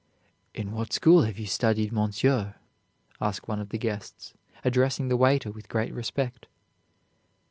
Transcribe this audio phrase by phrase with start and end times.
[0.55, 2.55] "In what school have you studied, Monsieur?"
[3.21, 4.33] asked one of the guests,
[4.65, 6.47] addressing the waiter with great respect.